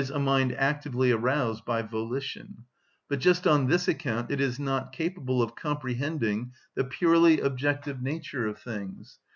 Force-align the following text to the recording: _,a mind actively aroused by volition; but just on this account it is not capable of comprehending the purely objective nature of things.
_,a 0.09 0.17
mind 0.17 0.51
actively 0.53 1.11
aroused 1.11 1.63
by 1.63 1.83
volition; 1.83 2.65
but 3.07 3.19
just 3.19 3.45
on 3.45 3.67
this 3.67 3.87
account 3.87 4.31
it 4.31 4.41
is 4.41 4.57
not 4.59 4.91
capable 4.91 5.43
of 5.43 5.55
comprehending 5.55 6.51
the 6.73 6.83
purely 6.83 7.39
objective 7.39 8.01
nature 8.01 8.47
of 8.47 8.57
things. 8.57 9.19